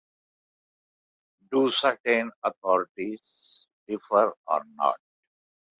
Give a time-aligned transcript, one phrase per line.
[1.51, 4.99] Do certain authorities differ or not?